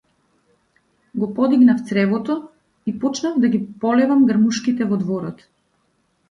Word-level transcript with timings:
Го 1.15 1.27
подигнав 1.33 1.83
цревото 1.87 2.49
и 2.85 2.97
почнав 2.99 3.39
да 3.39 3.47
ги 3.57 3.61
полевам 3.85 4.25
грмушките 4.33 4.83
во 4.95 5.01
дворот. 5.05 5.47